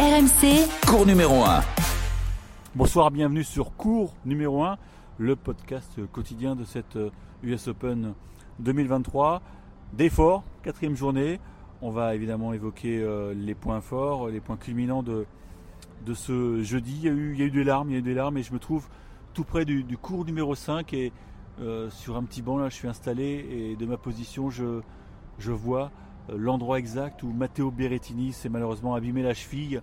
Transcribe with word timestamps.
RMC, 0.00 0.66
Cours 0.88 1.04
numéro 1.04 1.44
1. 1.44 1.60
Bonsoir, 2.74 3.10
bienvenue 3.10 3.44
sur 3.44 3.76
Cours 3.76 4.14
numéro 4.24 4.64
1, 4.64 4.78
le 5.18 5.36
podcast 5.36 6.00
quotidien 6.10 6.56
de 6.56 6.64
cette 6.64 6.96
US 7.42 7.68
Open 7.68 8.14
2023. 8.60 9.42
Day 9.92 10.08
fort, 10.08 10.42
quatrième 10.62 10.96
journée. 10.96 11.38
On 11.82 11.90
va 11.90 12.14
évidemment 12.14 12.54
évoquer 12.54 12.98
euh, 12.98 13.34
les 13.34 13.54
points 13.54 13.82
forts, 13.82 14.28
les 14.28 14.40
points 14.40 14.56
culminants 14.56 15.02
de, 15.02 15.26
de 16.06 16.14
ce 16.14 16.62
jeudi. 16.62 16.96
Il 16.96 17.04
y, 17.04 17.08
a 17.08 17.12
eu, 17.12 17.34
il 17.34 17.38
y 17.38 17.42
a 17.42 17.44
eu 17.44 17.50
des 17.50 17.64
larmes, 17.64 17.90
il 17.90 17.92
y 17.92 17.96
a 17.96 17.98
eu 17.98 18.02
des 18.02 18.14
larmes 18.14 18.38
et 18.38 18.42
je 18.42 18.54
me 18.54 18.58
trouve 18.58 18.88
tout 19.34 19.44
près 19.44 19.66
du, 19.66 19.84
du 19.84 19.98
cours 19.98 20.24
numéro 20.24 20.54
5 20.54 20.94
et 20.94 21.12
euh, 21.60 21.90
sur 21.90 22.16
un 22.16 22.22
petit 22.22 22.40
banc 22.40 22.56
là 22.56 22.70
je 22.70 22.74
suis 22.74 22.88
installé 22.88 23.46
et 23.50 23.76
de 23.76 23.84
ma 23.84 23.98
position 23.98 24.48
je, 24.48 24.80
je 25.38 25.52
vois 25.52 25.84
euh, 25.84 26.09
l'endroit 26.36 26.78
exact 26.78 27.22
où 27.22 27.32
Matteo 27.32 27.70
Berrettini 27.70 28.32
s'est 28.32 28.48
malheureusement 28.48 28.94
abîmé 28.94 29.22
la 29.22 29.34
cheville 29.34 29.80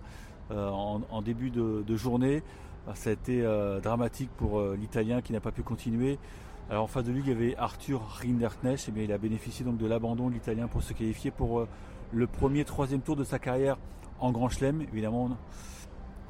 euh, 0.50 0.70
en, 0.70 1.20
début 1.20 1.50
de, 1.50 1.96
journée. 1.96 2.42
Alors, 2.86 2.96
ça 2.96 3.10
a 3.10 3.12
été 3.12 3.42
euh, 3.42 3.80
dramatique 3.80 4.30
pour 4.38 4.58
euh, 4.58 4.78
l'Italien 4.80 5.20
qui 5.20 5.34
n'a 5.34 5.40
pas 5.40 5.52
pu 5.52 5.62
continuer. 5.62 6.18
En 6.70 6.86
face 6.86 7.04
de 7.04 7.12
lui, 7.12 7.20
il 7.20 7.28
y 7.28 7.32
avait 7.32 7.54
Arthur 7.56 8.00
Rinderknecht, 8.22 8.88
et 8.88 8.92
bien, 8.92 9.02
il 9.02 9.12
a 9.12 9.18
bénéficié 9.18 9.64
donc 9.64 9.76
de 9.76 9.86
l'abandon 9.86 10.28
de 10.28 10.34
l'Italien 10.34 10.68
pour 10.68 10.82
se 10.82 10.94
qualifier 10.94 11.30
pour 11.30 11.66
le 12.12 12.26
premier, 12.26 12.64
troisième 12.64 13.00
tour 13.00 13.16
de 13.16 13.24
sa 13.24 13.38
carrière 13.38 13.78
en 14.20 14.32
Grand 14.32 14.48
Chelem. 14.48 14.82
Évidemment, 14.82 15.24
on 15.24 15.28
ne 15.28 15.34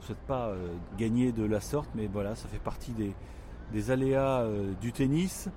souhaite 0.00 0.25
pas 0.27 0.53
gagner 0.97 1.33
de 1.33 1.45
la 1.45 1.61
sorte, 1.61 1.91
mais 1.97 2.06
voilà, 2.06 2.37
ça 2.37 2.47
fait 2.48 2.61
partie 2.61 2.92
des, 3.73 3.91
aléas 3.91 4.47
du 4.80 4.92
tennis. 4.92 5.48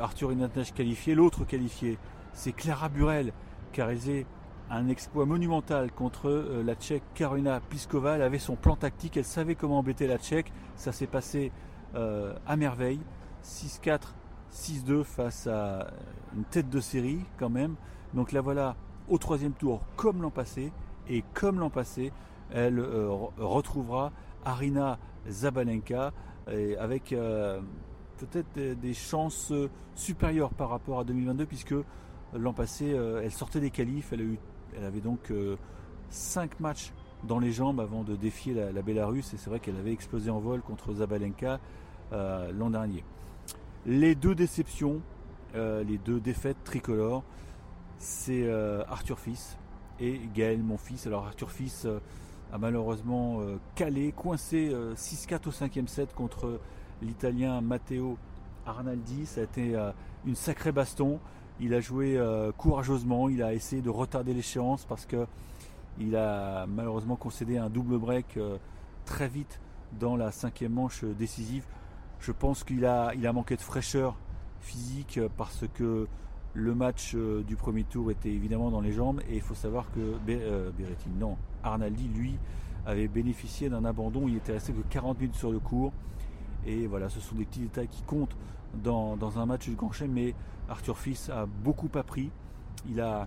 Arthur 0.00 0.28
Rinderknecht 0.28 0.72
qualifié, 0.72 1.16
l'autre 1.16 1.44
qualifié, 1.44 1.98
c'est 2.32 2.52
Clara 2.52 2.88
Burel 2.88 3.32
qui 3.72 3.80
a 3.80 3.86
réalisé 3.86 4.26
un 4.70 4.88
exploit 4.88 5.26
monumental 5.26 5.92
contre 5.92 6.28
euh, 6.28 6.62
la 6.64 6.74
Tchèque 6.74 7.02
Karolina 7.14 7.60
Pliskova. 7.60 8.16
Elle 8.16 8.22
avait 8.22 8.38
son 8.38 8.56
plan 8.56 8.76
tactique, 8.76 9.16
elle 9.16 9.24
savait 9.24 9.54
comment 9.54 9.78
embêter 9.78 10.06
la 10.06 10.18
Tchèque. 10.18 10.52
Ça 10.76 10.92
s'est 10.92 11.06
passé 11.06 11.52
euh, 11.94 12.34
à 12.46 12.56
merveille. 12.56 13.00
6-4, 13.44 14.00
6-2 14.52 15.04
face 15.04 15.46
à 15.46 15.88
une 16.34 16.44
tête 16.44 16.70
de 16.70 16.80
série 16.80 17.20
quand 17.38 17.50
même. 17.50 17.74
Donc 18.14 18.32
la 18.32 18.40
voilà 18.40 18.76
au 19.08 19.18
troisième 19.18 19.52
tour 19.52 19.82
comme 19.96 20.22
l'an 20.22 20.30
passé. 20.30 20.72
Et 21.08 21.24
comme 21.34 21.58
l'an 21.58 21.70
passé, 21.70 22.12
elle 22.50 22.78
euh, 22.78 23.08
re- 23.08 23.30
retrouvera 23.38 24.12
Arina 24.44 24.98
Zabalenka 25.28 26.12
avec 26.78 27.12
euh, 27.12 27.60
peut-être 28.18 28.80
des, 28.80 28.94
chances 28.94 29.50
euh, 29.52 29.68
supérieures 29.94 30.54
par 30.54 30.70
rapport 30.70 31.00
à 31.00 31.04
2022 31.04 31.46
puisque 31.46 31.74
l'an 32.34 32.52
passé 32.52 32.92
euh, 32.92 33.20
elle 33.22 33.32
sortait 33.32 33.60
des 33.60 33.70
qualifs, 33.70 34.12
elle, 34.12 34.36
avait 34.84 35.00
donc 35.00 35.32
5 36.10 36.60
matchs 36.60 36.92
dans 37.24 37.38
les 37.38 37.52
jambes 37.52 37.80
avant 37.80 38.02
de 38.02 38.16
défier 38.16 38.54
la, 38.54 38.72
la 38.72 38.80
et 38.80 39.22
c'est 39.22 39.48
vrai 39.48 39.60
qu'elle 39.60 39.76
avait 39.76 39.92
explosé 39.92 40.30
en 40.30 40.40
vol 40.40 40.60
contre 40.60 40.94
Zabalenka 40.94 41.60
euh, 42.12 42.52
l'an 42.52 42.70
dernier. 42.70 43.04
Les 43.86 44.14
deux 44.14 44.34
déceptions, 44.34 45.00
euh, 45.54 45.84
les 45.84 45.98
deux 45.98 46.20
défaites 46.20 46.62
tricolores, 46.64 47.22
c'est 47.98 48.42
euh, 48.44 48.84
Arthur 48.88 49.18
Fils 49.18 49.56
et 50.00 50.20
Gaël 50.34 50.62
mon 50.62 50.76
fils. 50.76 51.06
Alors 51.06 51.26
Arthur 51.26 51.50
Fils 51.50 51.84
euh, 51.84 52.00
a 52.52 52.58
malheureusement 52.58 53.40
euh, 53.40 53.56
calé, 53.74 54.12
coincé 54.12 54.70
euh, 54.72 54.94
6-4 54.94 55.48
au 55.48 55.52
cinquième 55.52 55.88
set 55.88 56.12
contre 56.14 56.60
l'italien 57.00 57.60
Matteo 57.60 58.18
Arnaldi. 58.66 59.26
Ça 59.26 59.40
a 59.40 59.44
été 59.44 59.74
euh, 59.74 59.90
une 60.26 60.36
sacrée 60.36 60.72
baston. 60.72 61.18
Il 61.60 61.74
a 61.74 61.80
joué 61.80 62.16
euh, 62.16 62.50
courageusement, 62.52 63.28
il 63.28 63.42
a 63.42 63.52
essayé 63.54 63.82
de 63.82 63.90
retarder 63.90 64.34
l'échéance 64.34 64.84
parce 64.84 65.06
que 65.06 65.26
il 66.00 66.16
a 66.16 66.66
malheureusement 66.66 67.16
concédé 67.16 67.58
un 67.58 67.68
double 67.68 67.98
break 67.98 68.36
euh, 68.36 68.56
très 69.04 69.28
vite 69.28 69.60
dans 70.00 70.16
la 70.16 70.32
cinquième 70.32 70.72
manche 70.72 71.04
décisive. 71.04 71.64
Je 72.18 72.32
pense 72.32 72.64
qu'il 72.64 72.86
a, 72.86 73.12
manqué 73.32 73.56
de 73.56 73.60
fraîcheur 73.60 74.16
physique 74.60 75.20
parce 75.36 75.64
que 75.74 76.06
le 76.54 76.74
match 76.74 77.12
euh, 77.14 77.42
du 77.42 77.56
premier 77.56 77.84
tour 77.84 78.10
était 78.10 78.30
évidemment 78.30 78.70
dans 78.70 78.80
les 78.80 78.92
jambes 78.92 79.20
et 79.28 79.36
il 79.36 79.40
faut 79.40 79.54
savoir 79.54 79.86
que 79.92 80.00
Be- 80.00 80.72
Berrettini, 80.76 81.16
non, 81.18 81.36
Arnaldi, 81.62 82.08
lui, 82.08 82.38
avait 82.86 83.08
bénéficié 83.08 83.68
d'un 83.68 83.84
abandon. 83.84 84.26
Il 84.28 84.36
était 84.36 84.52
resté 84.52 84.72
que 84.72 84.82
40 84.88 85.20
minutes 85.20 85.36
sur 85.36 85.52
le 85.52 85.58
cours. 85.60 85.92
Et 86.66 86.86
voilà, 86.86 87.08
ce 87.08 87.20
sont 87.20 87.34
des 87.34 87.44
petits 87.44 87.60
détails 87.60 87.88
qui 87.88 88.02
comptent 88.02 88.36
dans, 88.74 89.16
dans 89.16 89.38
un 89.38 89.46
match 89.46 89.68
du 89.68 89.74
Grand 89.74 89.92
Chelem. 89.92 90.12
Mais 90.12 90.34
Arthur 90.68 90.98
Fils 90.98 91.28
a 91.30 91.46
beaucoup 91.46 91.90
appris. 91.94 92.30
Il 92.88 93.00
a, 93.00 93.26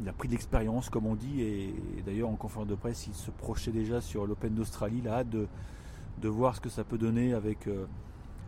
il 0.00 0.08
a 0.08 0.12
pris 0.12 0.28
de 0.28 0.32
l'expérience, 0.32 0.88
comme 0.88 1.06
on 1.06 1.14
dit. 1.14 1.42
Et, 1.42 1.74
d'ailleurs, 2.04 2.28
en 2.28 2.36
conférence 2.36 2.68
de 2.68 2.74
presse, 2.74 3.06
il 3.06 3.14
se 3.14 3.30
projetait 3.30 3.72
déjà 3.72 4.00
sur 4.00 4.26
l'Open 4.26 4.54
d'Australie. 4.54 5.00
Il 5.02 5.08
a 5.08 5.18
hâte 5.18 5.30
de, 5.30 5.48
de 6.20 6.28
voir 6.28 6.56
ce 6.56 6.60
que 6.60 6.68
ça 6.68 6.84
peut 6.84 6.98
donner 6.98 7.34
avec, 7.34 7.66
euh, 7.66 7.86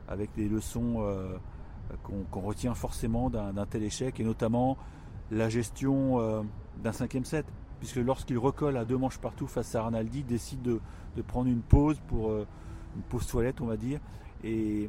avec 0.08 0.30
les 0.36 0.48
leçons 0.48 0.96
euh, 1.00 1.36
qu'on 2.02 2.40
retient 2.40 2.74
forcément 2.74 3.28
d'un 3.30 3.66
tel 3.66 3.82
échec. 3.82 4.18
Et 4.20 4.24
notamment 4.24 4.76
la 5.30 5.48
gestion 5.48 6.20
euh, 6.20 6.42
d'un 6.82 6.92
cinquième 6.92 7.24
set. 7.24 7.46
Puisque 7.78 7.96
lorsqu'il 7.96 8.38
recolle 8.38 8.76
à 8.76 8.84
deux 8.84 8.96
manches 8.96 9.18
partout 9.18 9.48
face 9.48 9.74
à 9.74 9.80
Arnaldi, 9.80 10.20
il 10.20 10.26
décide 10.26 10.62
de, 10.62 10.80
de 11.16 11.22
prendre 11.22 11.48
une 11.48 11.62
pause 11.62 12.00
pour 12.06 12.32
une 12.96 13.02
pause 13.02 13.26
toilette, 13.26 13.60
on 13.60 13.66
va 13.66 13.76
dire. 13.76 14.00
Et, 14.44 14.88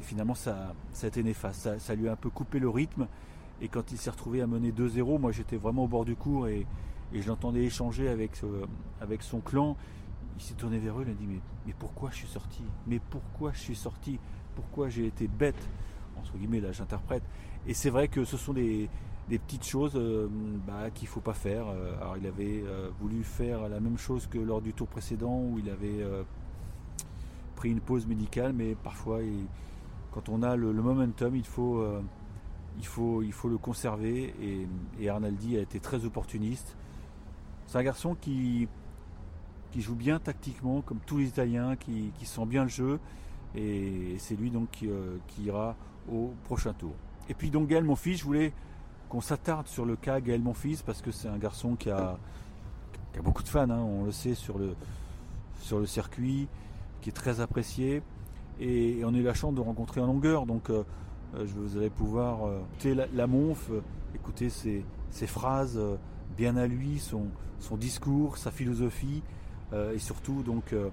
finalement, 0.00 0.34
ça, 0.34 0.74
ça 0.92 1.06
a 1.06 1.08
été 1.08 1.22
néfaste. 1.22 1.78
Ça, 1.78 1.94
lui 1.94 2.08
a 2.08 2.12
un 2.12 2.16
peu 2.16 2.30
coupé 2.30 2.58
le 2.58 2.68
rythme. 2.68 3.06
Et 3.62 3.68
quand 3.68 3.92
il 3.92 3.98
s'est 3.98 4.10
retrouvé 4.10 4.40
à 4.40 4.46
mener 4.46 4.72
2-0, 4.72 5.18
moi 5.18 5.32
j'étais 5.32 5.56
vraiment 5.56 5.84
au 5.84 5.88
bord 5.88 6.04
du 6.04 6.16
cours 6.16 6.48
et, 6.48 6.66
je 7.12 7.26
l'entendais 7.28 7.64
échanger 7.64 8.08
avec, 8.08 8.36
ce- 8.36 8.46
avec 9.00 9.22
son 9.22 9.40
clan. 9.40 9.76
Il 10.38 10.42
s'est 10.42 10.54
tourné 10.54 10.78
vers 10.78 10.98
eux, 10.98 11.04
il 11.06 11.10
a 11.10 11.14
dit 11.14 11.26
mais, 11.26 11.40
mais 11.66 11.74
pourquoi 11.78 12.10
je 12.10 12.16
suis 12.16 12.28
sorti? 12.28 12.62
Mais 12.86 13.00
pourquoi 13.10 13.52
je 13.52 13.58
suis 13.58 13.74
sorti? 13.76 14.18
Pourquoi 14.54 14.88
j'ai 14.88 15.06
été 15.06 15.26
bête? 15.28 15.68
Entre 16.18 16.36
guillemets, 16.38 16.60
là 16.60 16.72
j'interprète. 16.72 17.22
Et 17.66 17.74
c'est 17.74 17.90
vrai 17.90 18.08
que 18.08 18.24
ce 18.24 18.36
sont 18.36 18.52
des, 18.54 18.88
des 19.28 19.38
petites 19.38 19.66
choses 19.66 19.92
euh, 19.96 20.28
bah, 20.66 20.90
qu'il 20.94 21.06
ne 21.08 21.10
faut 21.12 21.20
pas 21.20 21.34
faire. 21.34 21.66
Euh, 21.68 21.96
Alors 22.00 22.16
il 22.16 22.26
avait 22.26 22.62
euh, 22.64 22.88
voulu 23.00 23.22
faire 23.24 23.68
la 23.68 23.80
même 23.80 23.98
chose 23.98 24.26
que 24.26 24.38
lors 24.38 24.62
du 24.62 24.72
tour 24.72 24.86
précédent 24.88 25.40
où 25.40 25.58
il 25.58 25.68
avait 25.68 26.02
euh, 26.02 26.22
pris 27.60 27.70
une 27.70 27.80
pause 27.80 28.06
médicale, 28.06 28.54
mais 28.54 28.74
parfois 28.74 29.18
quand 30.12 30.30
on 30.30 30.42
a 30.42 30.56
le, 30.56 30.72
momentum, 30.72 31.36
il 31.36 31.44
faut, 31.44 31.76
euh, 31.76 32.00
il, 32.78 32.86
faut, 32.86 33.22
il 33.22 33.32
faut 33.34 33.50
le 33.50 33.58
conserver 33.58 34.34
et, 34.40 34.66
et 34.98 35.10
Arnaldi 35.10 35.58
a 35.58 35.60
été 35.60 35.78
très 35.78 36.06
opportuniste. 36.06 36.74
C'est 37.66 37.76
un 37.76 37.82
garçon 37.82 38.16
qui, 38.18 38.66
qui 39.72 39.82
joue 39.82 39.94
bien 39.94 40.18
tactiquement, 40.18 40.80
comme 40.80 41.00
tous 41.04 41.18
les 41.18 41.26
Italiens, 41.26 41.76
qui, 41.76 42.12
qui 42.18 42.24
sent 42.24 42.46
bien 42.46 42.62
le 42.62 42.70
jeu 42.70 42.98
et 43.54 44.14
c'est 44.16 44.36
lui 44.36 44.50
donc 44.50 44.70
qui, 44.70 44.88
euh, 44.88 45.18
qui 45.26 45.42
ira 45.42 45.76
au 46.10 46.32
prochain 46.44 46.72
tour. 46.72 46.94
Et 47.28 47.34
puis 47.34 47.50
donc 47.50 47.68
Gaël 47.68 47.84
Monfils, 47.84 48.16
je 48.16 48.24
voulais 48.24 48.54
qu'on 49.10 49.20
s'attarde 49.20 49.66
sur 49.66 49.84
le 49.84 49.96
cas 49.96 50.22
Gaël 50.22 50.40
Monfils 50.40 50.82
parce 50.82 51.02
que 51.02 51.10
c'est 51.10 51.28
un 51.28 51.36
garçon 51.36 51.76
qui 51.76 51.90
a, 51.90 52.16
qui 53.12 53.18
a 53.18 53.22
beaucoup 53.22 53.42
de 53.42 53.48
fans, 53.48 53.68
hein, 53.68 53.80
on 53.80 54.04
le 54.04 54.12
sait 54.12 54.34
sur 54.34 54.56
le, 54.56 54.74
sur 55.60 55.78
le 55.78 55.84
circuit, 55.84 56.48
qui 57.00 57.10
est 57.10 57.12
très 57.12 57.40
apprécié. 57.40 58.02
Et, 58.60 59.00
on 59.04 59.14
a 59.14 59.16
eu 59.16 59.22
la 59.22 59.34
chance 59.34 59.54
de 59.54 59.60
rencontrer 59.60 60.00
en 60.00 60.06
longueur. 60.06 60.46
Donc 60.46 60.70
euh, 60.70 60.84
euh, 61.34 61.46
je- 61.46 61.54
vous 61.54 61.76
allez 61.76 61.90
pouvoir 61.90 62.44
euh, 62.46 62.60
écouter 62.72 62.94
la, 62.94 63.06
la 63.14 63.26
Monf, 63.26 63.70
euh, 63.70 63.80
écouter 64.14 64.50
ses, 64.50 64.84
ses 65.10 65.26
phrases 65.26 65.76
euh, 65.78 65.96
bien 66.36 66.56
à 66.56 66.66
lui, 66.66 66.98
son, 66.98 67.26
son 67.58 67.76
discours, 67.76 68.36
sa 68.36 68.50
philosophie 68.50 69.22
euh, 69.72 69.94
et 69.94 69.98
surtout 69.98 70.42
donc 70.42 70.72
euh, 70.72 70.88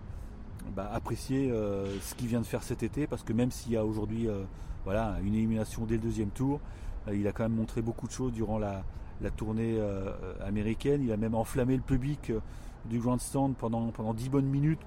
bah, 0.76 0.90
apprécier 0.94 1.52
euh, 1.52 1.98
ce 2.02 2.16
qu'il 2.16 2.28
vient 2.28 2.42
de 2.42 2.46
faire 2.46 2.64
cet 2.64 2.84
été. 2.84 3.08
Parce 3.08 3.24
que 3.24 3.34
même 3.34 3.52
s'il 3.52 3.74
y 3.74 3.78
a 3.78 3.86
aujourd'hui 3.86 4.28
euh, 4.28 4.44
voilà, 4.86 5.18
une 5.24 5.34
élimination 5.34 5.86
dès 5.86 5.96
le 5.96 6.02
deuxième 6.02 6.30
tour, 6.30 6.60
euh, 7.08 7.16
il 7.16 7.28
a 7.28 7.32
quand 7.32 7.44
même 7.44 7.56
montré 7.56 7.82
beaucoup 7.82 8.08
de 8.08 8.12
choses 8.14 8.32
durant 8.32 8.58
la, 8.60 8.84
la 9.22 9.30
tournée 9.32 9.76
euh, 9.78 10.14
américaine. 10.46 11.02
Il 11.04 11.12
a 11.12 11.18
même 11.18 11.36
enflammé 11.36 11.76
le 11.76 11.82
public 11.82 12.30
euh, 12.30 12.40
du 12.86 13.00
grandstand 13.00 13.56
pendant, 13.58 13.88
pendant 13.88 14.14
10 14.14 14.30
bonnes 14.30 14.46
minutes 14.46 14.80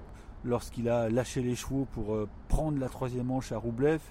lorsqu'il 0.43 0.89
a 0.89 1.09
lâché 1.09 1.41
les 1.41 1.55
chevaux 1.55 1.87
pour 1.93 2.13
euh, 2.13 2.27
prendre 2.47 2.79
la 2.79 2.89
troisième 2.89 3.27
manche 3.27 3.51
à 3.51 3.57
Roublev. 3.57 4.01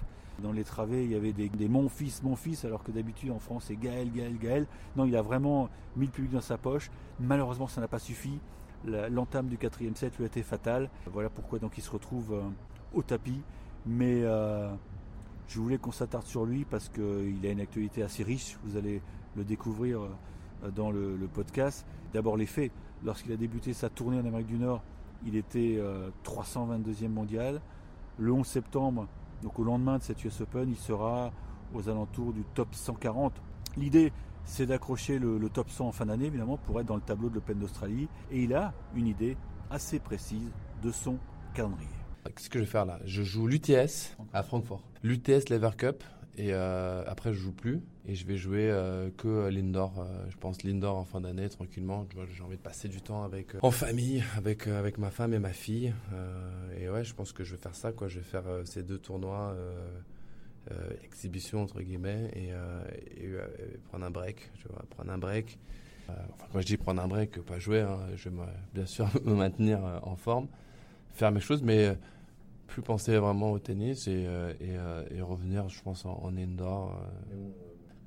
Dans 0.41 0.51
les 0.51 0.63
travées, 0.63 1.03
il 1.03 1.11
y 1.11 1.15
avait 1.15 1.33
des, 1.33 1.67
mon 1.67 1.87
fils, 1.87 2.23
mon 2.23 2.35
fils, 2.35 2.65
alors 2.65 2.83
que 2.83 2.91
d'habitude 2.91 3.29
en 3.31 3.37
France 3.37 3.65
c'est 3.67 3.75
Gaël, 3.75 4.11
Gaël, 4.11 4.37
Gaël. 4.39 4.67
Non, 4.95 5.05
il 5.05 5.15
a 5.15 5.21
vraiment 5.21 5.69
mis 5.95 6.07
le 6.07 6.11
public 6.11 6.31
dans 6.31 6.41
sa 6.41 6.57
poche. 6.57 6.89
Malheureusement, 7.19 7.67
ça 7.67 7.79
n'a 7.79 7.87
pas 7.87 7.99
suffi. 7.99 8.39
L'entame 8.85 9.47
du 9.47 9.57
quatrième 9.57 9.95
set 9.95 10.17
lui 10.17 10.23
a 10.23 10.27
été 10.27 10.41
fatale. 10.41 10.89
Voilà 11.05 11.29
pourquoi 11.29 11.59
donc 11.59 11.77
il 11.77 11.81
se 11.81 11.91
retrouve 11.91 12.33
euh, 12.33 12.41
au 12.95 13.03
tapis. 13.03 13.41
Mais 13.85 14.23
euh, 14.23 14.73
je 15.47 15.59
voulais 15.59 15.77
qu'on 15.77 15.91
s'attarde 15.91 16.25
sur 16.25 16.45
lui 16.45 16.65
parce 16.65 16.89
qu'il 16.89 17.45
a 17.45 17.49
une 17.51 17.59
actualité 17.59 18.01
assez 18.01 18.23
riche. 18.23 18.57
Vous 18.63 18.77
allez 18.77 19.03
le 19.35 19.43
découvrir 19.43 19.99
dans 20.75 20.89
le 20.89 21.27
podcast. 21.31 21.85
D'abord 22.13 22.35
les 22.35 22.47
faits. 22.47 22.71
Lorsqu'il 23.03 23.31
a 23.31 23.37
débuté 23.37 23.73
sa 23.73 23.89
tournée 23.89 24.19
en 24.19 24.25
Amérique 24.25 24.47
du 24.47 24.57
Nord, 24.57 24.83
il 25.25 25.35
était 25.35 25.77
euh, 25.77 26.09
322e 26.23 27.09
mondial. 27.09 27.61
Le 28.17 28.31
11 28.31 28.45
septembre, 28.45 29.07
donc 29.41 29.57
au 29.59 29.63
lendemain 29.63 29.97
de 29.97 30.03
cette 30.03 30.23
US 30.23 30.41
Open, 30.41 30.69
il 30.69 30.77
sera 30.77 31.31
aux 31.73 31.89
alentours 31.89 32.33
du 32.33 32.43
top 32.53 32.73
140. 32.73 33.33
L'idée 33.77 34.11
c'est 34.43 34.65
d'accrocher 34.65 35.19
le, 35.19 35.37
le, 35.37 35.49
top 35.49 35.69
100 35.69 35.87
en 35.87 35.91
fin 35.91 36.07
d'année, 36.07 36.25
évidemment, 36.25 36.57
pour 36.57 36.79
être 36.79 36.87
dans 36.87 36.95
le 36.95 37.01
tableau 37.01 37.29
de 37.29 37.35
l'Open 37.35 37.59
d'Australie. 37.59 38.07
Et 38.31 38.43
il 38.43 38.53
a 38.53 38.73
une 38.95 39.07
idée 39.07 39.37
assez 39.69 39.99
précise 39.99 40.51
de 40.81 40.91
son 40.91 41.17
calendrier. 41.53 41.87
Qu'est-ce 42.25 42.49
que 42.49 42.59
je 42.59 42.65
vais 42.65 42.69
faire 42.69 42.85
là 42.85 42.99
Je 43.05 43.23
joue 43.23 43.47
l'UTS 43.47 44.15
à 44.33 44.43
Francfort. 44.43 44.83
L'UTS 45.03 45.49
Lever 45.49 45.71
Cup. 45.77 46.03
Et 46.37 46.53
euh, 46.53 47.03
après, 47.07 47.33
je 47.33 47.39
joue 47.39 47.51
plus. 47.51 47.81
Et 48.07 48.15
je 48.15 48.25
vais 48.25 48.37
jouer 48.37 48.69
euh, 48.71 49.09
que 49.17 49.49
l'indoor. 49.49 49.99
Euh, 49.99 50.25
je 50.29 50.37
pense 50.37 50.63
l'indoor 50.63 50.97
en 50.97 51.05
fin 51.05 51.21
d'année, 51.21 51.49
tranquillement. 51.49 52.07
J'ai 52.33 52.43
envie 52.43 52.57
de 52.57 52.61
passer 52.61 52.87
du 52.87 53.01
temps 53.01 53.23
avec, 53.23 53.55
en 53.61 53.71
famille, 53.71 54.23
avec, 54.37 54.67
avec 54.67 54.97
ma 54.97 55.11
femme 55.11 55.33
et 55.33 55.39
ma 55.39 55.53
fille. 55.53 55.93
et 56.79 56.89
ouais, 56.89 57.03
je 57.03 57.13
pense 57.13 57.33
que 57.33 57.43
je 57.43 57.55
vais 57.55 57.61
faire 57.61 57.75
ça. 57.75 57.91
Quoi. 57.91 58.07
Je 58.07 58.19
vais 58.19 58.25
faire 58.25 58.45
ces 58.65 58.83
deux 58.83 58.97
tournois, 58.97 59.55
exhibition 61.03 61.61
entre 61.61 61.81
guillemets, 61.81 62.31
et, 62.35 62.51
prendre 63.89 64.05
un 64.05 64.11
break. 64.11 64.51
Tu 64.59 64.67
vois, 64.69 64.83
prendre 64.89 65.11
un 65.11 65.17
break. 65.17 65.59
quand 66.51 66.61
je 66.61 66.65
dis 66.65 66.77
prendre 66.77 67.01
un 67.01 67.07
break, 67.07 67.41
pas 67.41 67.59
jouer, 67.59 67.81
hein, 67.81 67.99
je 68.15 68.29
vais 68.29 68.35
bien 68.73 68.85
sûr 68.85 69.07
me 69.25 69.35
maintenir 69.35 69.79
en 70.03 70.15
forme, 70.15 70.47
faire 71.13 71.31
mes 71.31 71.41
choses, 71.41 71.61
mais 71.61 71.97
plus 72.71 72.81
penser 72.81 73.17
vraiment 73.17 73.51
au 73.51 73.59
tennis 73.59 74.07
et, 74.07 74.25
euh, 74.25 74.53
euh, 74.61 75.05
et, 75.11 75.21
revenir, 75.21 75.67
je 75.67 75.81
pense, 75.81 76.05
en, 76.05 76.31
indoor. 76.37 76.97
Euh. 77.33 77.35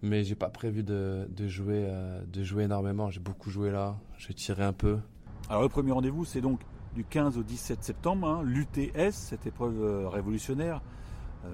Mais 0.02 0.24
j'ai 0.24 0.34
pas 0.34 0.48
prévu 0.48 0.82
de, 0.82 1.28
de 1.30 1.48
jouer, 1.48 1.86
de 2.30 2.42
jouer 2.42 2.64
énormément. 2.64 3.10
J'ai 3.10 3.20
beaucoup 3.20 3.50
joué 3.50 3.70
là. 3.70 3.96
J'ai 4.18 4.34
tiré 4.34 4.64
un 4.64 4.72
peu. 4.72 4.98
Alors 5.48 5.62
le 5.62 5.68
premier 5.68 5.92
rendez-vous, 5.92 6.24
c'est 6.24 6.40
donc 6.40 6.60
du 6.94 7.04
15 7.04 7.38
au 7.38 7.42
17 7.42 7.82
septembre, 7.82 8.28
hein, 8.28 8.42
l'UTS, 8.42 9.12
cette 9.12 9.46
épreuve 9.46 10.08
révolutionnaire, 10.08 10.82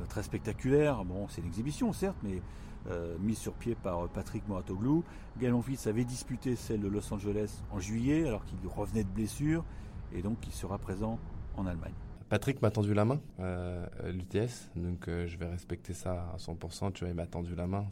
très 0.08 0.24
spectaculaire. 0.24 1.04
Bon, 1.04 1.28
c'est 1.28 1.42
une 1.42 1.46
exhibition 1.46 1.92
certes, 1.92 2.16
mais 2.24 2.42
mise 3.20 3.38
sur 3.38 3.52
pied 3.52 3.76
par 3.80 4.08
Patrick 4.08 4.48
Moratoglou. 4.48 5.04
Gaël 5.38 5.52
Monfils 5.52 5.88
avait 5.88 6.04
disputé 6.04 6.56
celle 6.56 6.80
de 6.80 6.88
Los 6.88 7.12
Angeles 7.14 7.62
en 7.70 7.78
juillet, 7.78 8.26
alors 8.26 8.44
qu'il 8.44 8.58
revenait 8.68 9.04
de 9.04 9.10
blessure, 9.10 9.64
et 10.12 10.22
donc 10.22 10.38
il 10.48 10.52
sera 10.52 10.76
présent 10.78 11.20
en 11.56 11.66
Allemagne. 11.66 11.94
Patrick 12.30 12.62
m'a 12.62 12.70
tendu 12.70 12.94
la 12.94 13.04
main, 13.04 13.20
euh, 13.40 13.84
l'UTS, 14.04 14.70
donc 14.76 15.08
euh, 15.08 15.26
je 15.26 15.36
vais 15.36 15.48
respecter 15.48 15.92
ça 15.92 16.30
à 16.32 16.36
100%. 16.36 16.92
Tu 16.92 17.00
vois, 17.00 17.08
il 17.08 17.16
m'a 17.16 17.26
tendu 17.26 17.56
la 17.56 17.66
main. 17.66 17.86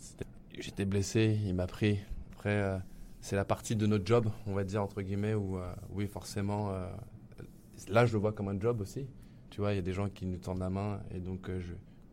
J'étais 0.56 0.85
blessé, 0.85 1.37
il 1.44 1.56
m'a 1.56 1.67
pris. 1.67 1.99
Après, 2.35 2.55
euh, 2.55 2.79
c'est 3.20 3.35
la 3.35 3.44
partie 3.44 3.75
de 3.75 3.85
notre 3.85 4.06
job, 4.06 4.31
on 4.46 4.55
va 4.55 4.62
dire 4.62 4.81
entre 4.81 5.02
guillemets, 5.02 5.35
où 5.35 5.58
oui, 5.90 6.06
forcément, 6.06 6.73
là 7.88 8.06
je 8.06 8.12
le 8.12 8.20
vois 8.20 8.32
comme 8.32 8.46
un 8.46 8.61
job 8.61 8.81
aussi. 8.81 9.08
Tu 9.50 9.61
vois, 9.61 9.73
il 9.73 9.76
y 9.76 9.81
a 9.81 9.82
des 9.82 9.93
gens 9.93 10.08
qui 10.08 10.25
nous 10.25 10.38
tendent 10.38 10.61
la 10.61 10.70
main, 10.70 11.00
et 11.11 11.19
donc 11.19 11.50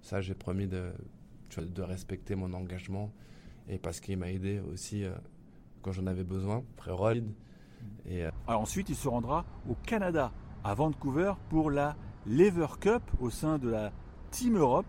ça, 0.01 0.19
j'ai 0.19 0.33
promis 0.33 0.66
de, 0.66 0.94
respecter 1.77 2.33
mon 2.33 2.51
engagement, 2.54 3.13
et 3.69 3.77
parce 3.77 4.00
qu'il 4.00 4.18
m'a 4.18 4.31
aidé 4.31 4.60
aussi 4.74 5.04
quand 5.83 5.92
j'en 5.92 6.07
avais 6.07 6.24
besoin. 6.24 6.63
Après, 6.75 6.89
Rod. 6.89 7.24
Et, 8.10 8.25
ensuite, 8.48 8.89
il 8.89 8.95
se 8.95 9.07
rendra 9.07 9.45
au 9.69 9.75
Canada, 9.86 10.31
à 10.63 10.74
Vancouver, 10.74 11.33
pour 11.50 11.69
la 11.69 11.95
Lever 12.27 12.68
Cup 12.80 13.04
au 13.19 13.30
sein 13.30 13.57
de 13.57 13.69
la 13.69 13.92
Team 14.31 14.57
Europe. 14.57 14.86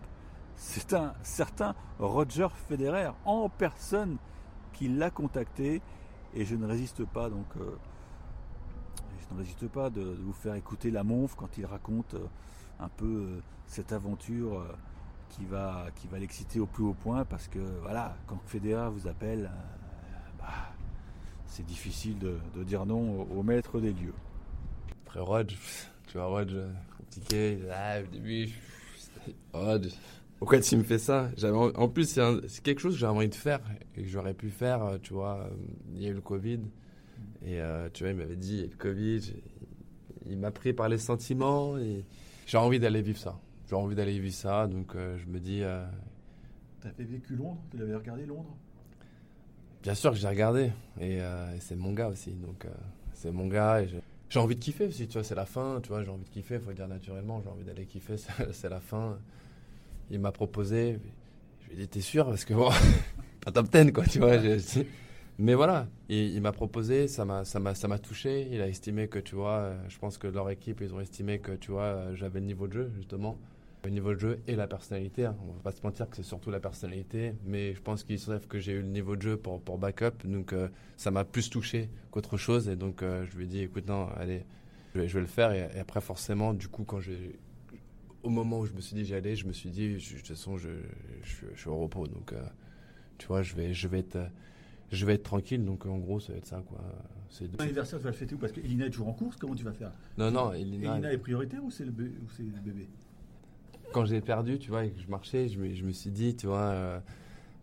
C'est 0.55 0.93
un 0.93 1.13
certain 1.21 1.75
Roger 1.99 2.47
Federer 2.67 3.11
en 3.25 3.49
personne 3.49 4.17
qui 4.73 4.87
l'a 4.87 5.09
contacté 5.09 5.81
et 6.33 6.45
je 6.45 6.55
ne 6.55 6.65
résiste 6.65 7.05
pas 7.05 7.29
donc 7.29 7.45
euh, 7.59 7.77
je 9.19 9.33
ne 9.33 9.39
résiste 9.39 9.67
pas 9.67 9.89
de, 9.89 10.01
vous 10.01 10.33
faire 10.33 10.55
écouter 10.55 10.91
la 10.91 11.03
monf 11.03 11.35
quand 11.35 11.57
il 11.57 11.65
raconte 11.65 12.13
euh, 12.15 12.27
un 12.79 12.89
peu 12.89 13.05
euh, 13.05 13.41
cette 13.65 13.91
aventure 13.91 14.63
qui 15.29 15.45
va 15.45 15.89
l'exciter 16.19 16.59
au 16.59 16.65
plus 16.65 16.83
haut 16.83 16.93
point 16.93 17.25
parce 17.25 17.47
que 17.47 17.59
voilà 17.81 18.15
quand 18.27 18.39
Federer 18.45 18.89
vous 18.89 19.07
appelle 19.07 19.51
bah, 20.39 20.45
c'est 21.47 21.65
difficile 21.65 22.17
de, 22.19 22.63
dire 22.63 22.85
non 22.85 23.21
au, 23.21 23.43
maître 23.43 23.79
des 23.79 23.93
lieux. 23.93 24.13
Après 25.05 25.19
Roger, 25.19 25.57
tu 26.07 26.17
vois 26.17 26.27
Roger 26.27 26.67
compliqué. 27.07 27.59
Ah, 27.71 27.99
au 28.01 28.11
début, 28.11 28.49
oh, 29.53 29.77
pourquoi 30.39 30.59
tu 30.59 30.77
me 30.77 30.83
fais 30.83 30.99
ça? 30.99 31.29
En 31.75 31.89
plus, 31.89 32.19
c'est 32.47 32.61
quelque 32.61 32.79
chose 32.79 32.93
que 32.93 32.99
j'avais 32.99 33.17
envie 33.17 33.29
de 33.29 33.35
faire 33.35 33.59
et 33.95 34.03
que 34.03 34.07
j'aurais 34.07 34.33
pu 34.33 34.49
faire. 34.49 34.83
Euh, 34.83 34.97
tu 35.01 35.13
vois, 35.13 35.39
euh, 35.39 35.49
il 35.95 36.03
y 36.03 36.05
a 36.05 36.09
eu 36.09 36.13
le 36.13 36.21
Covid. 36.21 36.59
Et 37.43 37.59
euh, 37.59 37.89
tu 37.91 38.03
vois, 38.03 38.11
il 38.11 38.17
m'avait 38.17 38.35
dit, 38.35 38.61
le 38.61 38.75
Covid, 38.77 39.21
il 40.27 40.37
m'a 40.37 40.51
pris 40.51 40.73
par 40.73 40.89
les 40.89 40.97
sentiments 40.97 41.77
et 41.77 42.05
j'ai 42.45 42.57
envie 42.57 42.79
d'aller 42.79 43.01
vivre 43.01 43.17
ça. 43.17 43.39
J'ai 43.67 43.75
envie 43.75 43.95
d'aller 43.95 44.19
vivre 44.19 44.35
ça, 44.35 44.67
donc 44.67 44.93
je 44.95 45.25
me 45.25 45.39
dis. 45.39 45.61
Tu 46.81 46.87
T'as 46.89 47.03
vécu 47.03 47.35
Londres? 47.35 47.61
Tu 47.71 47.81
avais 47.81 47.95
regardé 47.95 48.25
Londres? 48.25 48.55
Bien 49.83 49.93
sûr 49.93 50.11
que 50.11 50.17
j'ai 50.17 50.27
regardé 50.27 50.71
et, 50.99 51.17
et 51.17 51.59
c'est 51.59 51.75
mon 51.75 51.93
gars 51.93 52.07
aussi, 52.07 52.31
donc 52.31 52.65
c'est 53.13 53.31
mon 53.31 53.47
gars 53.47 53.81
et 53.81 53.87
je, 53.87 53.97
j'ai 54.29 54.39
envie 54.39 54.55
de 54.55 54.59
kiffer 54.59 54.85
aussi, 54.85 55.07
tu 55.07 55.13
vois, 55.13 55.23
c'est 55.23 55.35
la 55.35 55.45
fin, 55.45 55.79
tu 55.81 55.89
vois, 55.89 56.03
j'ai 56.03 56.09
envie 56.09 56.25
de 56.25 56.29
kiffer, 56.29 56.55
il 56.55 56.61
faut 56.61 56.69
le 56.69 56.75
dire 56.75 56.87
naturellement, 56.87 57.41
j'ai 57.41 57.49
envie 57.49 57.63
d'aller 57.63 57.85
kiffer, 57.85 58.15
c'est 58.51 58.69
la 58.69 58.79
fin. 58.79 59.17
Il 60.11 60.19
m'a 60.19 60.31
proposé, 60.31 60.99
je 61.61 61.67
lui 61.67 61.75
ai 61.75 61.77
dit, 61.81 61.87
t'es 61.87 62.01
sûr? 62.01 62.25
Parce 62.25 62.45
que 62.45 62.53
bon, 62.53 62.69
pas 63.45 63.51
top 63.51 63.69
10, 63.71 63.91
quoi, 63.91 64.05
tu 64.05 64.19
vois. 64.19 64.37
Mais 65.39 65.53
voilà, 65.53 65.87
il, 66.09 66.33
il 66.33 66.41
m'a 66.41 66.51
proposé, 66.51 67.07
ça 67.07 67.25
m'a 67.25 67.99
touché, 67.99 68.47
il 68.51 68.61
a 68.61 68.67
estimé 68.67 69.07
que, 69.07 69.19
tu 69.19 69.35
vois, 69.35 69.59
euh, 69.59 69.77
je 69.87 69.97
pense 69.99 70.17
que 70.17 70.27
leur 70.27 70.49
équipe, 70.49 70.81
ils 70.81 70.93
ont 70.93 70.99
estimé 70.99 71.39
que, 71.39 71.51
tu 71.51 71.71
vois, 71.71 71.83
euh, 71.83 72.15
j'avais 72.15 72.39
le 72.39 72.47
niveau 72.47 72.67
de 72.67 72.73
jeu, 72.73 72.91
justement 72.95 73.37
le 73.83 73.89
niveau 73.91 74.13
de 74.13 74.19
jeu 74.19 74.39
et 74.47 74.55
la 74.55 74.67
personnalité. 74.67 75.25
Hein. 75.25 75.35
On 75.47 75.53
va 75.53 75.59
pas 75.59 75.71
se 75.71 75.81
mentir 75.83 76.09
que 76.09 76.15
c'est 76.15 76.23
surtout 76.23 76.51
la 76.51 76.59
personnalité, 76.59 77.33
mais 77.45 77.73
je 77.73 77.81
pense 77.81 78.03
qu'ils 78.03 78.19
savent 78.19 78.47
que 78.47 78.59
j'ai 78.59 78.73
eu 78.73 78.81
le 78.81 78.87
niveau 78.87 79.15
de 79.15 79.21
jeu 79.21 79.37
pour, 79.37 79.61
pour 79.61 79.77
backup, 79.77 80.25
donc 80.25 80.53
euh, 80.53 80.67
ça 80.97 81.11
m'a 81.11 81.23
plus 81.23 81.49
touché 81.49 81.89
qu'autre 82.11 82.37
chose. 82.37 82.69
Et 82.69 82.75
donc 82.75 83.01
euh, 83.01 83.25
je 83.25 83.37
lui 83.37 83.45
ai 83.45 83.47
dit, 83.47 83.59
écoute, 83.61 83.87
non, 83.87 84.09
allez, 84.17 84.43
je 84.93 85.01
vais, 85.01 85.07
je 85.07 85.13
vais 85.13 85.21
le 85.21 85.27
faire. 85.27 85.51
Et, 85.51 85.79
après, 85.79 86.01
forcément, 86.01 86.53
du 86.53 86.67
coup, 86.67 86.83
quand 86.83 86.99
j'ai. 86.99 87.39
Au 88.23 88.29
moment 88.29 88.59
où 88.59 88.65
je 88.65 88.73
me 88.73 88.81
suis 88.81 88.95
dit 88.95 89.05
j'y 89.05 89.13
allais, 89.13 89.35
je 89.35 89.47
me 89.47 89.53
suis 89.53 89.69
dit, 89.69 89.93
de 89.93 89.99
toute 89.99 90.27
façon, 90.27 90.57
je, 90.57 90.69
je, 91.23 91.45
suis 91.55 91.69
au 91.69 91.77
repos. 91.77 92.07
Donc, 92.07 92.33
euh, 92.33 92.41
tu 93.17 93.27
vois, 93.27 93.41
je 93.41 93.55
vais, 93.55 93.73
je 93.73 93.87
vais 93.87 93.99
être 93.99 94.17
je 94.91 95.05
vais 95.05 95.15
être 95.15 95.23
tranquille, 95.23 95.63
donc 95.65 95.85
en 95.85 95.97
gros, 95.97 96.19
ça 96.19 96.31
va 96.31 96.37
être 96.37 96.45
ça. 96.45 96.63
quoi. 96.67 96.79
C'est 97.29 97.59
L'anniversaire, 97.59 97.99
tu 97.99 98.05
vas 98.05 98.11
le 98.11 98.15
fêter 98.15 98.35
où? 98.35 98.37
Parce 98.37 98.53
qu'Elina 98.53 98.85
est 98.85 98.89
toujours 98.89 99.09
en 99.09 99.13
course, 99.13 99.35
comment 99.35 99.55
tu 99.55 99.63
vas 99.63 99.73
faire? 99.73 99.91
Non, 100.17 100.31
non, 100.31 100.53
Elina. 100.53 100.93
Elina 100.95 101.13
est 101.13 101.17
prioritaire 101.17 101.63
ou 101.63 101.71
c'est 101.71 101.83
le, 101.85 101.91
bébé? 101.91 102.87
Quand 103.91 104.05
j'ai 104.05 104.21
perdu, 104.21 104.59
tu 104.59 104.69
vois, 104.69 104.85
et 104.85 104.91
que 104.91 105.01
je 105.01 105.07
marchais, 105.07 105.47
je 105.49 105.59
me, 105.59 105.91
suis 105.91 106.11
dit, 106.11 106.35
tu 106.35 106.47
vois, 106.47 106.59
euh, 106.59 106.99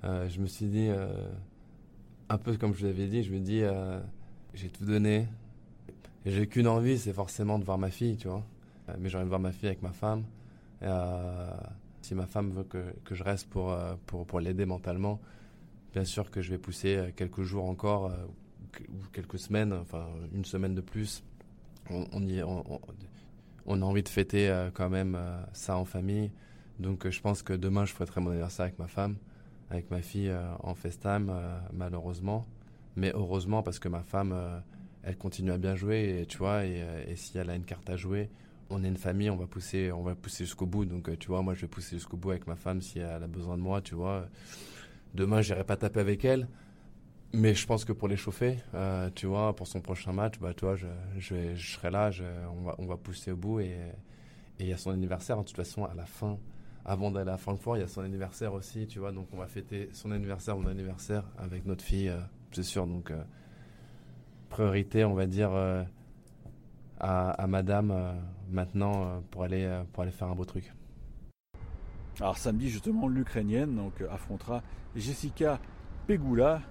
euh, 0.04 0.28
je 0.28 0.40
me 0.40 0.46
suis 0.46 0.66
dit, 0.66 0.88
euh, 0.88 1.06
un 2.28 2.38
peu 2.38 2.56
comme 2.56 2.74
je 2.74 2.86
l'avais 2.86 3.06
dit, 3.06 3.22
je 3.22 3.32
me 3.32 3.40
dis, 3.40 3.62
j'ai 4.54 4.68
tout 4.68 4.84
donné. 4.84 5.26
J'ai 6.26 6.46
qu'une 6.46 6.68
envie, 6.68 6.98
c'est 6.98 7.12
forcément 7.12 7.58
de 7.58 7.64
voir 7.64 7.78
ma 7.78 7.90
fille, 7.90 8.16
tu 8.16 8.28
vois. 8.28 8.44
mais 8.98 9.08
j'ai 9.08 9.16
envie 9.16 9.24
de 9.24 9.28
voir 9.28 9.40
ma 9.40 9.52
fille 9.52 9.68
avec 9.68 9.82
ma 9.82 9.92
femme. 9.92 10.24
si 12.00 12.14
ma 12.14 12.26
femme 12.26 12.50
veut 12.50 12.64
que, 12.64 12.94
que 13.04 13.14
je 13.14 13.22
reste 13.22 13.48
pour, 13.48 13.76
pour, 14.06 14.26
pour 14.26 14.40
l'aider 14.40 14.64
mentalement, 14.64 15.20
bien 15.92 16.04
sûr 16.04 16.30
que 16.30 16.40
je 16.40 16.50
vais 16.50 16.58
pousser 16.58 17.12
quelques 17.16 17.42
jours 17.42 17.66
encore, 17.66 18.10
ou 18.88 19.06
quelques 19.12 19.38
semaines, 19.38 19.72
enfin 19.72 20.06
une 20.32 20.44
semaine 20.44 20.74
de 20.74 20.80
plus. 20.80 21.22
On, 21.90 22.26
y, 22.26 22.42
on 22.42 22.80
a 23.66 23.84
envie 23.84 24.02
de 24.02 24.08
fêter 24.08 24.48
euh, 24.48 24.70
quand 24.72 24.90
même 24.90 25.14
euh, 25.14 25.42
ça 25.52 25.76
en 25.76 25.84
famille. 25.84 26.30
Donc 26.78 27.06
euh, 27.06 27.10
je 27.10 27.20
pense 27.20 27.42
que 27.42 27.52
demain, 27.52 27.84
je 27.84 27.92
fêterai 27.92 28.20
mon 28.20 28.30
anniversaire 28.30 28.64
avec 28.64 28.78
ma 28.78 28.88
femme, 28.88 29.16
avec 29.70 29.90
ma 29.90 30.02
fille 30.02 30.32
en 30.62 30.74
FaceTime, 30.74 31.32
malheureusement. 31.72 32.46
Mais 32.96 33.12
heureusement, 33.14 33.62
parce 33.62 33.78
que 33.78 33.88
ma 33.88 34.02
femme, 34.02 34.34
elle 35.02 35.16
continue 35.16 35.50
à 35.50 35.58
bien 35.58 35.74
jouer, 35.74 36.20
et, 36.20 36.26
tu 36.26 36.38
vois, 36.38 36.64
et, 36.64 37.16
si 37.16 37.38
elle 37.38 37.50
a 37.50 37.56
une 37.56 37.64
carte 37.64 37.88
à 37.90 37.96
jouer, 37.96 38.30
on 38.70 38.84
est 38.84 38.88
une 38.88 38.96
famille, 38.96 39.30
on 39.30 39.36
va 39.36 39.46
pousser, 39.46 39.90
on 39.90 40.02
va 40.02 40.14
pousser 40.14 40.44
jusqu'au 40.44 40.66
bout. 40.66 40.84
Donc, 40.84 41.18
tu 41.18 41.28
vois, 41.28 41.42
moi, 41.42 41.54
je 41.54 41.62
vais 41.62 41.66
pousser 41.66 41.96
jusqu'au 41.96 42.16
bout 42.16 42.30
avec 42.30 42.46
ma 42.46 42.56
femme 42.56 42.82
si 42.82 42.98
elle 42.98 43.22
a 43.22 43.26
besoin 43.26 43.56
de 43.56 43.62
moi, 43.62 43.80
tu 43.80 43.94
vois. 43.94 44.28
Demain, 45.14 45.40
j'irai 45.40 45.64
pas 45.64 45.76
taper 45.76 46.00
avec 46.00 46.24
elle. 46.24 46.46
Mais 47.36 47.52
je 47.52 47.66
pense 47.66 47.84
que 47.84 47.92
pour 47.92 48.06
l'échauffer, 48.06 48.58
euh, 48.74 49.10
tu 49.12 49.26
vois, 49.26 49.56
pour 49.56 49.66
son 49.66 49.80
prochain 49.80 50.12
match, 50.12 50.38
bah, 50.38 50.54
tu 50.54 50.66
je, 50.76 50.86
je, 51.18 51.72
serai 51.72 51.90
là, 51.90 52.10
on, 52.56 52.62
va, 52.62 52.76
on 52.78 52.86
va 52.86 52.96
pousser 52.96 53.32
au 53.32 53.36
bout. 53.36 53.58
Et 53.58 53.76
il 54.60 54.66
y 54.68 54.72
a 54.72 54.76
son 54.76 54.92
anniversaire, 54.92 55.36
hein, 55.36 55.42
de 55.42 55.46
toute 55.48 55.56
façon, 55.56 55.84
à 55.84 55.94
la 55.94 56.06
fin, 56.06 56.38
avant 56.84 57.10
d'aller 57.10 57.32
à 57.32 57.36
Francfort, 57.36 57.76
il 57.76 57.80
y 57.80 57.82
a 57.82 57.88
son 57.88 58.02
anniversaire 58.02 58.54
aussi, 58.54 58.86
tu 58.86 59.00
vois. 59.00 59.10
Donc 59.10 59.26
on 59.32 59.36
va 59.36 59.48
fêter 59.48 59.88
son 59.92 60.12
anniversaire, 60.12 60.56
mon 60.56 60.68
anniversaire 60.68 61.24
avec 61.36 61.66
notre 61.66 61.82
fille, 61.82 62.08
euh, 62.08 62.20
c'est 62.52 62.62
sûr. 62.62 62.86
Donc, 62.86 63.10
euh, 63.10 63.20
priorité, 64.48 65.04
on 65.04 65.14
va 65.14 65.26
dire, 65.26 65.50
à, 67.00 67.30
à, 67.30 67.46
madame 67.48 67.92
maintenant 68.48 69.20
pour, 69.32 69.42
aller, 69.42 69.82
pour 69.92 70.04
aller 70.04 70.12
faire 70.12 70.28
un 70.28 70.36
beau 70.36 70.44
truc. 70.44 70.72
Alors 72.20 72.38
samedi, 72.38 72.70
justement, 72.70 73.08
l'Ukrainienne 73.08 73.90
affrontera 74.08 74.62
Jessica 74.94 75.58
Pegula 76.06 76.62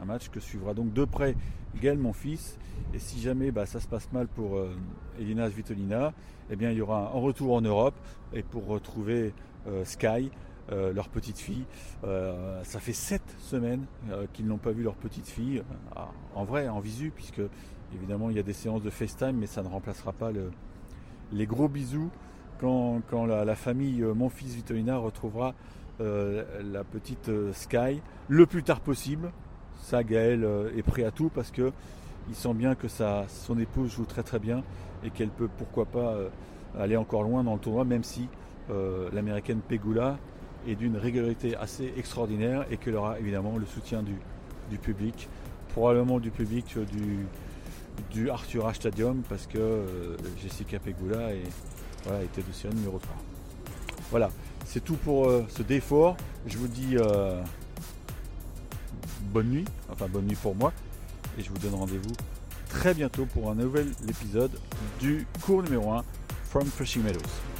un 0.00 0.04
match 0.04 0.28
que 0.28 0.40
suivra 0.40 0.74
donc 0.74 0.92
de 0.92 1.04
près 1.04 1.34
Gaël, 1.80 1.98
mon 1.98 2.12
fils. 2.12 2.58
Et 2.94 2.98
si 2.98 3.20
jamais 3.20 3.50
bah, 3.50 3.66
ça 3.66 3.80
se 3.80 3.88
passe 3.88 4.10
mal 4.12 4.28
pour 4.28 4.56
euh, 4.56 4.74
Elina 5.18 5.50
Svitolina, 5.50 6.12
eh 6.50 6.56
bien, 6.56 6.70
il 6.70 6.78
y 6.78 6.80
aura 6.80 7.12
un 7.14 7.20
retour 7.20 7.54
en 7.54 7.60
Europe. 7.60 7.94
Et 8.32 8.42
pour 8.42 8.66
retrouver 8.66 9.34
euh, 9.66 9.84
Sky, 9.84 10.30
leur 10.68 11.08
petite 11.08 11.38
fille. 11.38 11.64
ça 12.02 12.80
fait 12.80 12.92
sept 12.92 13.22
semaines 13.38 13.84
qu'ils 14.32 14.48
n'ont 14.48 14.58
pas 14.58 14.72
vu 14.72 14.82
leur 14.82 14.96
petite 14.96 15.28
fille, 15.28 15.62
en 16.34 16.42
vrai, 16.42 16.66
en 16.66 16.80
visu, 16.80 17.12
puisque 17.14 17.40
évidemment 17.94 18.30
il 18.30 18.36
y 18.36 18.40
a 18.40 18.42
des 18.42 18.52
séances 18.52 18.82
de 18.82 18.90
FaceTime, 18.90 19.36
mais 19.36 19.46
ça 19.46 19.62
ne 19.62 19.68
remplacera 19.68 20.12
pas 20.12 20.32
les 21.30 21.46
gros 21.46 21.68
bisous 21.68 22.10
quand, 22.58 23.26
la, 23.26 23.54
famille 23.54 24.02
Mon 24.02 24.28
Fils 24.28 24.56
Vitolina 24.56 24.96
retrouvera 24.96 25.54
la 26.00 26.82
petite 26.82 27.30
Sky 27.52 28.02
le 28.28 28.46
plus 28.46 28.64
tard 28.64 28.80
possible. 28.80 29.30
Ça, 29.82 30.02
Gaël 30.02 30.46
est 30.76 30.82
prêt 30.82 31.04
à 31.04 31.10
tout 31.10 31.30
parce 31.34 31.50
que 31.50 31.72
il 32.28 32.34
sent 32.34 32.54
bien 32.54 32.74
que 32.74 32.88
son 32.88 33.58
épouse 33.58 33.92
joue 33.92 34.04
très 34.04 34.22
très 34.22 34.38
bien 34.38 34.62
et 35.04 35.10
qu'elle 35.10 35.28
peut 35.28 35.48
pourquoi 35.58 35.84
pas 35.84 36.14
euh, 36.14 36.28
aller 36.78 36.96
encore 36.96 37.22
loin 37.22 37.44
dans 37.44 37.54
le 37.54 37.60
tournoi, 37.60 37.84
même 37.84 38.02
si 38.02 38.28
euh, 38.70 39.08
l'américaine 39.12 39.60
Pegula 39.60 40.18
est 40.66 40.74
d'une 40.74 40.96
régularité 40.96 41.56
assez 41.56 41.92
extraordinaire 41.96 42.66
et 42.70 42.76
qu'elle 42.76 42.96
aura 42.96 43.20
évidemment 43.20 43.56
le 43.56 43.66
soutien 43.66 44.02
du, 44.02 44.78
public, 44.78 45.28
probablement 45.68 46.18
du 46.18 46.30
public 46.30 46.76
du, 46.90 47.26
du 48.10 48.30
Arthur 48.30 48.68
H 48.68 48.74
Stadium 48.74 49.22
parce 49.28 49.46
que 49.46 49.58
euh, 49.58 50.16
Jessica 50.42 50.80
Pegula 50.80 51.32
est, 51.32 51.48
voilà, 52.04 52.24
était 52.24 52.42
numéro 52.74 52.98
3. 52.98 53.14
Voilà, 54.10 54.30
c'est 54.64 54.84
tout 54.84 54.96
pour 54.96 55.30
ce 55.48 55.62
défort. 55.62 56.16
Je 56.46 56.58
vous 56.58 56.68
dis 56.68 56.96
bonne 59.26 59.50
nuit, 59.50 59.64
enfin 59.90 60.06
bonne 60.08 60.26
nuit 60.26 60.36
pour 60.36 60.54
moi, 60.54 60.72
et 61.38 61.42
je 61.42 61.50
vous 61.50 61.58
donne 61.58 61.74
rendez-vous 61.74 62.14
très 62.68 62.94
bientôt 62.94 63.26
pour 63.26 63.50
un 63.50 63.54
nouvel 63.54 63.88
épisode 64.08 64.52
du 65.00 65.26
cours 65.44 65.62
numéro 65.62 65.92
1 65.92 66.04
From 66.50 66.66
Fishing 66.66 67.02
Meadows. 67.02 67.55